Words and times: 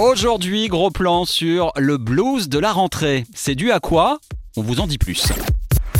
Aujourd'hui, 0.00 0.68
gros 0.68 0.90
plan 0.90 1.26
sur 1.26 1.72
le 1.76 1.98
blues 1.98 2.48
de 2.48 2.58
la 2.58 2.72
rentrée. 2.72 3.26
C'est 3.34 3.54
dû 3.54 3.70
à 3.70 3.80
quoi 3.80 4.18
On 4.56 4.62
vous 4.62 4.80
en 4.80 4.86
dit 4.86 4.96
plus. 4.96 5.30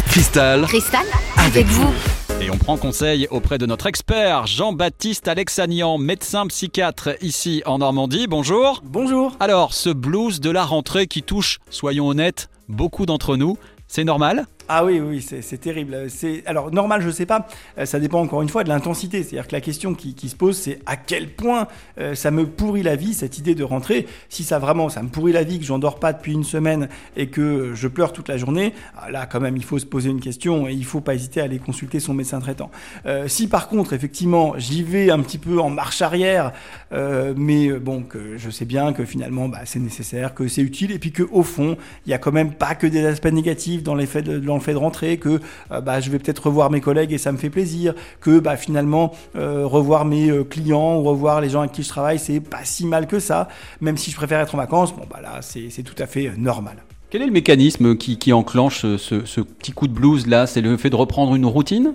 Cristal, 0.07 0.63
Cristal, 0.63 1.05
avec 1.37 1.67
vous. 1.67 1.93
Et 2.41 2.51
on 2.51 2.57
prend 2.57 2.79
conseil 2.79 3.29
auprès 3.31 3.59
de 3.59 3.67
notre 3.67 3.85
expert 3.85 4.47
Jean-Baptiste 4.47 5.29
Alexanian, 5.29 5.99
médecin 5.99 6.47
psychiatre 6.47 7.11
ici 7.21 7.63
en 7.67 7.77
Normandie. 7.77 8.27
Bonjour. 8.27 8.81
Bonjour. 8.87 9.37
Alors, 9.39 9.75
ce 9.75 9.91
blues 9.91 10.41
de 10.41 10.49
la 10.49 10.65
rentrée 10.65 11.07
qui 11.07 11.23
touche, 11.23 11.59
soyons 11.69 12.09
honnêtes, 12.09 12.49
beaucoup 12.71 13.05
d'entre 13.05 13.37
nous, 13.37 13.59
c'est 13.87 14.05
normal 14.05 14.47
Ah 14.73 14.85
oui, 14.85 15.01
oui, 15.01 15.21
c'est 15.21 15.59
terrible. 15.59 16.09
C'est 16.09 16.45
alors 16.47 16.71
normal, 16.71 17.03
je 17.03 17.11
sais 17.11 17.27
pas. 17.27 17.49
Euh, 17.77 17.87
Ça 17.87 17.99
dépend 17.99 18.21
encore 18.21 18.41
une 18.41 18.49
fois 18.49 18.63
de 18.63 18.69
l'intensité. 18.69 19.25
C'est-à-dire 19.25 19.49
que 19.49 19.53
la 19.53 19.61
question 19.61 19.95
qui, 19.95 20.29
se 20.29 20.37
pose, 20.37 20.57
c'est 20.57 20.79
à 20.87 20.97
quel 20.97 21.29
point 21.29 21.67
euh, 21.99 22.15
ça 22.15 22.31
me 22.31 22.47
pourrit 22.47 22.85
la 22.85 22.95
vie 22.95 23.13
cette 23.13 23.37
idée 23.37 23.57
de 23.57 23.65
rentrer. 23.65 24.07
Si 24.29 24.45
ça 24.45 24.61
vraiment, 24.61 24.89
ça 24.89 25.03
me 25.03 25.09
pourrit 25.09 25.33
la 25.33 25.43
vie 25.43 25.59
que 25.59 25.65
j'en 25.65 25.81
dors 25.81 25.99
pas 25.99 26.13
depuis 26.13 26.35
une 26.35 26.45
semaine 26.45 26.89
et 27.17 27.27
que 27.27 27.73
je 27.75 27.89
pleure 27.89 28.13
toute 28.13 28.29
la 28.29 28.37
journée, 28.37 28.73
ah, 28.97 29.11
là 29.11 29.27
quand 29.27 29.41
même, 29.41 29.57
il 29.57 29.65
faut 29.65 29.81
se 29.81 29.87
poser 29.87 30.09
une 30.11 30.21
question 30.21 30.69
et 30.69 30.73
il 30.73 30.85
faut 30.85 31.01
pas 31.01 31.17
hésiter 31.17 31.41
à 31.41 31.45
aller 31.45 31.59
consulter 31.59 31.99
son 31.99 32.15
médecin 32.15 32.39
traitant. 32.39 32.71
Euh, 33.07 33.27
si 33.27 33.49
par 33.49 33.69
contre, 33.69 33.93
effectivement, 33.93 34.55
j'y 34.57 34.85
vais 34.85 35.11
un 35.11 35.19
petit 35.19 35.39
peu 35.39 35.59
en 35.59 35.71
marche 35.71 36.01
arrière, 36.01 36.53
euh, 36.93 37.35
mais 37.37 37.67
euh, 37.67 37.81
bon, 37.81 38.05
je 38.37 38.51
sais 38.51 38.67
bien 38.67 38.93
que 38.93 39.05
finalement, 39.05 39.49
bah, 39.49 39.63
c'est 39.65 39.81
nécessaire, 39.81 40.33
que 40.33 40.47
c'est 40.47 40.63
utile 40.63 40.93
et 40.93 41.01
puis 41.01 41.11
que 41.11 41.25
au 41.33 41.43
fond, 41.43 41.77
il 42.07 42.11
y 42.11 42.13
a 42.13 42.19
quand 42.19 42.31
même 42.31 42.53
pas 42.53 42.77
que 42.77 42.87
des 42.87 43.05
aspects 43.05 43.33
négatifs 43.33 43.83
dans, 43.83 43.97
les 43.97 44.07
faits 44.07 44.25
de, 44.25 44.39
dans 44.39 44.60
fait 44.61 44.73
de 44.73 44.79
rentrer, 44.79 45.19
que 45.19 45.41
euh, 45.73 45.81
bah, 45.81 46.01
je 46.01 46.11
vais 46.11 46.19
peut-être 46.19 46.47
revoir 46.47 46.71
mes 46.71 46.81
collègues 46.81 47.13
et 47.13 47.19
ça 47.19 47.33
me 47.33 47.39
fait 47.39 47.51
plaisir, 47.51 47.95
que 48.21 48.39
bah, 48.39 48.57
finalement 48.57 49.13
euh, 49.37 49.67
revoir 49.67 50.05
mes 50.05 50.31
euh, 50.31 50.45
clients 50.45 50.97
ou 50.97 51.03
revoir 51.03 51.41
les 51.41 51.51
gens 51.51 51.61
avec 51.61 51.73
qui 51.73 51.83
je 51.83 51.89
travaille, 51.89 52.19
c'est 52.19 52.41
pas 52.41 52.65
si 52.65 52.87
mal 52.87 53.07
que 53.07 53.19
ça, 53.19 53.49
même 53.81 53.97
si 53.97 54.11
je 54.11 54.17
préfère 54.17 54.41
être 54.41 54.55
en 54.55 54.59
vacances, 54.59 54.95
bon 54.95 55.05
bah 55.11 55.21
là 55.23 55.41
c'est 55.43 55.83
tout 55.83 56.01
à 56.01 56.07
fait 56.07 56.33
normal. 56.37 56.77
Quel 57.11 57.23
est 57.23 57.27
le 57.27 57.33
mécanisme 57.33 57.97
qui, 57.97 58.19
qui 58.19 58.33
enclenche 58.33 58.83
ce, 58.83 59.25
ce 59.25 59.41
petit 59.41 59.73
coup 59.73 59.89
de 59.89 59.93
blues 59.93 60.27
là 60.27 60.47
C'est 60.47 60.61
le 60.61 60.77
fait 60.77 60.91
de 60.91 60.97
reprendre 60.97 61.35
une 61.35 61.47
routine? 61.47 61.95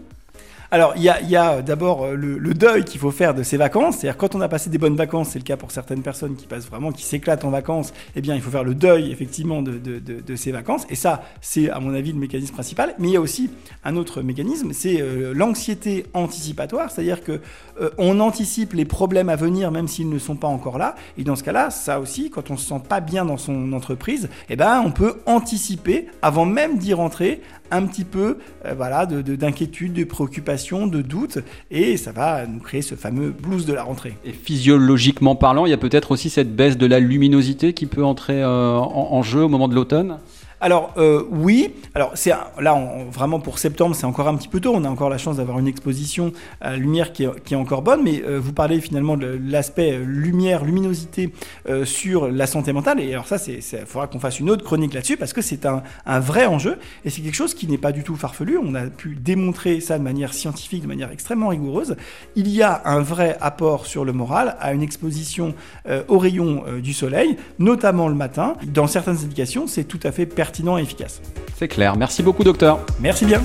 Alors, 0.72 0.94
il 0.96 1.04
y 1.04 1.10
a, 1.10 1.44
a 1.44 1.62
d'abord 1.62 2.06
euh, 2.06 2.16
le, 2.16 2.54
deuil 2.54 2.84
qu'il 2.86 3.00
faut 3.00 3.12
faire 3.12 3.34
de 3.34 3.44
ces 3.44 3.58
vacances. 3.58 3.98
C'est-à-dire, 3.98 4.18
quand 4.18 4.36
on 4.36 4.42
a 4.42 4.48
passé 4.48 4.70
des 4.70 4.78
bonnes 4.78 4.96
vacances, 4.96 5.30
c'est 5.30 5.40
le 5.40 5.44
cas 5.44 5.58
pour 5.58 5.72
certaines 5.72 6.02
personnes 6.02 6.36
qui 6.36 6.48
passent 6.48 6.68
vraiment, 6.68 6.92
qui 6.92 7.04
s'éclatent 7.04 7.46
en 7.46 7.50
vacances, 7.50 7.94
eh 8.16 8.22
bien, 8.22 8.36
il 8.36 8.42
faut 8.42 8.52
faire 8.52 8.64
le 8.64 8.76
deuil, 8.76 9.12
effectivement, 9.12 9.62
de, 9.62 10.36
ces 10.36 10.52
vacances. 10.52 10.86
Et 10.90 10.96
ça, 10.96 11.24
c'est, 11.42 11.70
à 11.70 11.80
mon 11.80 11.94
avis, 11.94 12.12
le 12.12 12.20
mécanisme 12.20 12.54
principal. 12.54 12.96
Mais 13.00 13.10
il 13.10 13.14
y 13.14 13.18
a 13.18 13.22
aussi 13.22 13.50
un 13.84 13.96
autre 13.96 14.22
mécanisme, 14.22 14.72
c'est 14.74 15.02
euh, 15.02 15.34
l'anxiété 15.34 16.06
anticipatoire. 16.14 16.92
C'est-à-dire 16.92 17.24
que 17.24 17.40
euh, 17.82 17.90
anticipe 18.20 18.74
les 18.74 18.86
problèmes 18.86 19.30
à 19.30 19.36
venir, 19.36 19.72
même 19.72 19.88
s'ils 19.88 20.10
ne 20.10 20.20
sont 20.20 20.36
pas 20.36 20.48
encore 20.48 20.78
là. 20.78 20.96
Et 21.18 21.24
dans 21.24 21.36
ce 21.36 21.44
cas-là, 21.44 21.70
ça 21.70 22.00
aussi, 22.00 22.30
quand 22.30 22.50
on 22.50 22.58
se 22.58 22.68
sent 22.68 22.82
pas 22.88 23.02
bien 23.02 23.26
dans 23.26 23.38
son 23.38 23.74
entreprise, 23.74 24.30
eh 24.50 24.56
ben, 24.56 24.82
on 24.86 24.92
peut 24.92 25.16
anticiper, 25.26 26.08
avant 26.22 26.46
même 26.46 26.78
d'y 26.78 26.94
rentrer, 26.94 27.42
un 27.72 27.86
petit 27.86 28.04
peu 28.04 28.38
euh, 28.66 28.74
voilà, 28.76 29.06
de, 29.06 29.22
de- 29.22 29.36
d'inquiétude, 29.36 29.94
de 29.94 30.04
préoccupation, 30.04 30.55
de 30.88 31.02
doute, 31.02 31.39
et 31.72 31.98
ça 31.98 32.11
va 32.11 32.45
nous 32.45 32.59
créer 32.59 32.81
ce 32.81 32.95
fameux 32.95 33.30
blues 33.30 33.66
de 33.66 33.73
la 33.73 33.84
rentrée. 33.84 34.16
Et 34.25 34.31
physiologiquement 34.31 35.36
parlant, 35.36 35.66
il 35.66 35.70
y 35.70 35.73
a 35.73 35.78
peut-être 35.78 36.12
aussi 36.12 36.30
cette 36.30 36.56
baisse 36.56 36.78
de 36.78 36.86
la 36.86 37.00
luminosité 37.00 37.73
qui 37.73 37.86
peut 37.86 38.03
entrer 38.03 38.42
euh, 38.42 38.78
en 38.78 39.22
jeu 39.23 39.44
au 39.44 39.50
moment 39.50 39.67
de 39.67 39.75
l'automne? 39.75 40.17
Alors 40.61 40.94
euh, 40.98 41.23
oui, 41.31 41.73
alors 41.95 42.11
c'est 42.16 42.31
là 42.59 43.06
vraiment 43.11 43.39
pour 43.39 43.59
septembre 43.59 43.95
c'est 43.95 44.06
encore 44.06 44.28
un 44.28 44.36
petit 44.36 44.48
peu 44.48 44.62
tôt, 44.62 44.72
on 44.73 44.86
a 44.86 44.89
encore 44.89 45.09
la 45.09 45.17
chance 45.17 45.38
d'avoir 45.38 45.59
une 45.59 45.67
exposition 45.67 46.31
à 46.62 46.78
lumière 46.78 47.12
qui 47.12 47.23
est, 47.23 47.56
encore 47.56 47.81
bonne, 47.81 48.03
mais 48.03 48.23
euh, 48.23 48.39
vous 48.39 48.53
parlez 48.53 48.80
finalement 48.80 49.17
de 49.17 49.39
l'aspect 49.44 49.94
euh, 49.94 50.03
lumière, 50.06 50.64
luminosité 50.64 51.34
sur 51.84 52.28
la 52.28 52.47
santé 52.47 52.73
mentale, 52.73 53.00
et 53.00 53.12
alors 53.14 53.28
ça 53.28 53.38
il 53.47 53.62
faudra 53.86 54.08
qu'on 54.08 54.20
fasse 54.20 54.39
une 54.39 54.50
autre 54.50 54.64
chronique 54.64 54.94
là-dessus 54.94 55.17
parce 55.17 55.34
que 55.34 55.42
c'est 55.42 55.66
un, 55.66 55.84
vrai 56.20 56.45
enjeu. 56.45 56.78
Et 57.03 57.09
c'est 57.09 57.22
quelque 57.22 57.36
chose 57.36 57.53
qui 57.53 57.67
n'est 57.67 57.78
pas 57.78 57.92
du 57.92 58.03
tout 58.03 58.16
farfelu, 58.16 58.58
on 58.58 58.75
a 58.75 58.86
pu 58.86 59.16
démontrer 59.16 59.81
ça 59.81 59.97
de 59.97 60.03
manière 60.03 60.34
scientifique, 60.34 60.84
de 60.84 60.88
manière 60.88 61.12
extrêmement 61.12 61.50
rigoureuse. 61.50 61.96
Il 62.35 62.47
y 62.47 62.62
a 62.62 62.81
un 62.85 63.01
vrai 63.01 63.38
apport 63.41 63.85
sur 63.85 64.06
le 64.06 64.13
moral 64.13 64.56
à 64.59 64.74
une 64.74 64.81
exposition 64.81 65.53
aux 66.07 66.19
rayons 66.19 66.63
du 66.81 66.94
soleil, 66.94 67.38
notamment 67.59 68.07
le 68.07 68.16
matin. 68.16 68.56
Dans 68.66 68.88
certaines 68.88 69.18
indications, 69.18 69.68
c'est 69.68 69.85
tout 69.85 70.00
à 70.03 70.12
fait 70.12 70.25
pertinent 70.45 70.78
et 70.78 70.83
efficace. 70.83 71.22
C'est 71.57 71.67
clair. 71.67 71.95
Merci 71.97 72.22
beaucoup, 72.22 72.44
docteur. 72.44 72.79
Merci 73.00 73.25
bien. 73.25 73.41